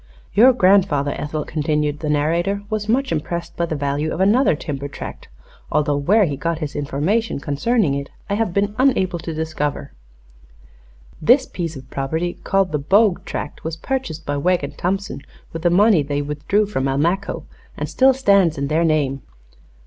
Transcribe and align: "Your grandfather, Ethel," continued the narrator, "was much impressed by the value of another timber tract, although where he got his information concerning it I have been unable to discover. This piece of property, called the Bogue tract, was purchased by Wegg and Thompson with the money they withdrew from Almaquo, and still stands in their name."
"Your 0.33 0.51
grandfather, 0.51 1.13
Ethel," 1.15 1.45
continued 1.45 1.99
the 1.99 2.09
narrator, 2.09 2.63
"was 2.71 2.89
much 2.89 3.11
impressed 3.11 3.55
by 3.55 3.67
the 3.67 3.75
value 3.75 4.11
of 4.11 4.19
another 4.19 4.55
timber 4.55 4.87
tract, 4.87 5.27
although 5.71 5.95
where 5.95 6.25
he 6.25 6.35
got 6.35 6.57
his 6.57 6.75
information 6.75 7.37
concerning 7.39 7.93
it 7.93 8.09
I 8.27 8.33
have 8.33 8.51
been 8.51 8.73
unable 8.79 9.19
to 9.19 9.31
discover. 9.31 9.91
This 11.21 11.45
piece 11.45 11.75
of 11.75 11.87
property, 11.91 12.39
called 12.43 12.71
the 12.71 12.79
Bogue 12.79 13.25
tract, 13.25 13.63
was 13.63 13.77
purchased 13.77 14.25
by 14.25 14.37
Wegg 14.37 14.63
and 14.63 14.75
Thompson 14.75 15.21
with 15.53 15.61
the 15.61 15.69
money 15.69 16.01
they 16.01 16.23
withdrew 16.23 16.65
from 16.65 16.87
Almaquo, 16.87 17.43
and 17.77 17.87
still 17.87 18.15
stands 18.15 18.57
in 18.57 18.69
their 18.69 18.83
name." 18.83 19.21